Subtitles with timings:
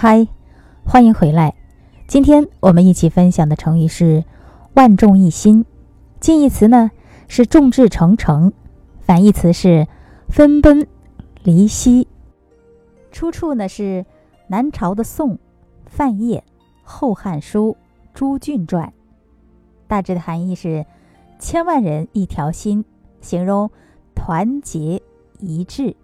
[0.00, 0.28] 嗨，
[0.84, 1.56] 欢迎回来。
[2.06, 4.22] 今天我们一起分享的成语是
[4.74, 5.64] “万众一心”。
[6.22, 6.92] 近义词呢
[7.26, 8.52] 是“众志成城”，
[9.02, 9.88] 反义词是
[10.30, 10.86] “分崩
[11.42, 12.06] 离析”。
[13.10, 14.06] 出处呢是
[14.46, 15.36] 南朝的宋
[15.86, 16.38] 范晔
[16.84, 17.76] 《后汉书·
[18.14, 18.86] 朱俊传》，
[19.88, 20.86] 大致的含义是
[21.40, 22.84] 千万人一条心，
[23.20, 23.68] 形容
[24.14, 25.02] 团结
[25.40, 25.96] 一致。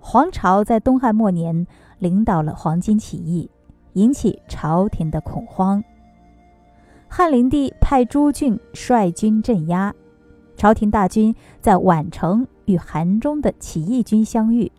[0.00, 1.68] 黄巢在东汉末年。
[1.98, 3.50] 领导了黄巾起义，
[3.94, 5.82] 引起朝廷的恐慌。
[7.08, 9.94] 汉灵帝派朱俊率军镇压，
[10.56, 14.70] 朝廷大军在宛城与韩中的起义军相遇。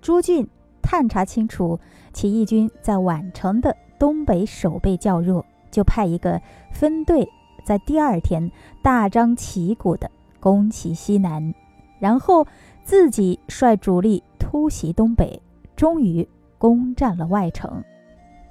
[0.00, 0.48] 朱俊
[0.80, 1.80] 探查清楚
[2.12, 7.28] 起义军在宛城的东北守备较弱，就派一个分队
[7.64, 8.50] 在第二天
[8.82, 10.08] 大张旗鼓地
[10.38, 11.54] 攻其西南，
[11.98, 12.46] 然后
[12.84, 15.40] 自己率主力突袭东北。
[15.76, 17.82] 终于攻占了外城，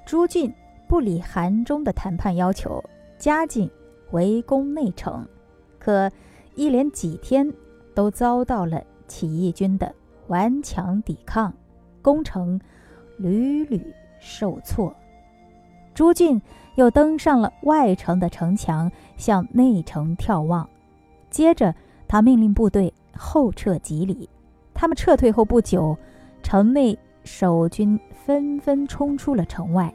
[0.04, 0.52] 朱俊
[0.86, 2.84] 不理韩忠的谈判要求，
[3.18, 3.70] 加紧
[4.10, 5.26] 围攻内城，
[5.78, 6.10] 可
[6.54, 7.50] 一连几天
[7.94, 9.92] 都遭到了起义军的
[10.28, 11.52] 顽强抵抗，
[12.02, 12.60] 攻城
[13.16, 14.94] 屡屡受挫。
[15.94, 16.40] 朱俊
[16.74, 20.68] 又登上了外城的城墙，向内城眺望，
[21.30, 21.74] 接着
[22.06, 24.28] 他命令部队后撤几里。
[24.74, 25.96] 他们撤退后不久，
[26.42, 26.98] 城内。
[27.24, 29.92] 守军纷纷冲出了城外，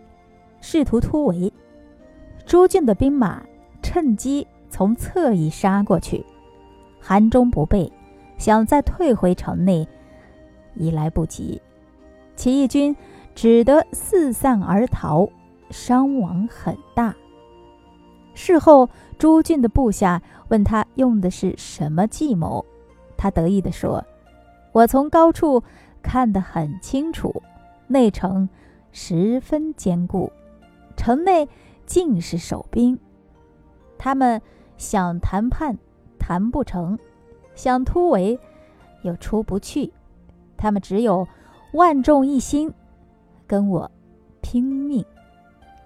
[0.59, 1.51] 试图突围。
[2.45, 3.41] 朱俊的兵马
[3.81, 6.25] 趁机从侧翼杀过去，
[6.99, 7.91] 韩忠不备，
[8.37, 9.87] 想再退回城内，
[10.73, 11.61] 已来不及。
[12.35, 12.95] 起义军
[13.35, 15.29] 只得四散而逃，
[15.69, 17.15] 伤亡很大。
[18.33, 22.65] 事后，朱俊的部下问他用的是什么计谋，
[23.15, 24.03] 他得意地说
[24.73, 25.61] ：“我从高处。”
[26.01, 27.41] 看得很清楚，
[27.87, 28.49] 内城
[28.91, 30.31] 十分坚固，
[30.95, 31.47] 城内
[31.85, 32.99] 尽是守兵。
[33.97, 34.41] 他们
[34.77, 35.77] 想谈判
[36.17, 36.97] 谈不成，
[37.55, 38.39] 想突围
[39.03, 39.91] 又出不去。
[40.57, 41.27] 他们只有
[41.73, 42.73] 万众一心，
[43.45, 43.91] 跟我
[44.41, 45.05] 拼命。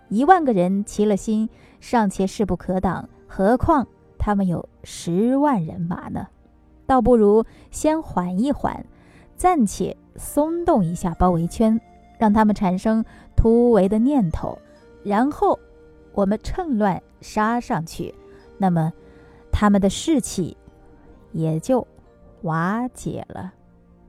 [0.10, 1.50] 一万个人齐了心，
[1.80, 3.88] 尚且势不可挡，何况
[4.18, 6.28] 他们有十万人马呢？
[6.86, 8.86] 倒不如先缓一缓，
[9.36, 9.98] 暂且。
[10.16, 11.80] 松动一下包围圈，
[12.18, 13.04] 让他们产生
[13.36, 14.58] 突围的念头，
[15.04, 15.60] 然后
[16.14, 18.14] 我们趁乱杀上去，
[18.58, 18.94] 那么
[19.52, 20.56] 他们的士气
[21.32, 21.88] 也就
[22.44, 23.54] 瓦解了。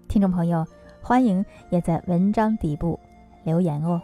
[0.09, 0.67] 听众朋友，
[1.03, 2.99] 欢迎也在文章底部
[3.43, 4.01] 留言哦。